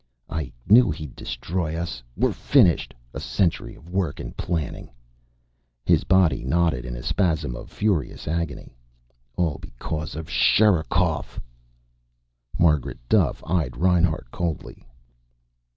"I 0.31 0.51
knew 0.67 0.89
he'd 0.89 1.15
destroy 1.15 1.75
us. 1.75 2.01
We're 2.17 2.33
finished. 2.33 2.95
A 3.13 3.19
century 3.19 3.75
of 3.75 3.87
work 3.87 4.19
and 4.19 4.35
planning." 4.35 4.89
His 5.85 6.05
body 6.05 6.43
knotted 6.43 6.85
in 6.85 6.95
a 6.95 7.03
spasm 7.03 7.55
of 7.55 7.69
furious 7.69 8.27
agony. 8.27 8.75
"All 9.35 9.59
because 9.59 10.15
of 10.15 10.27
Sherikov!" 10.27 11.39
Margaret 12.57 12.97
Duffe 13.09 13.43
eyed 13.45 13.77
Reinhart 13.77 14.31
coldly. 14.31 14.87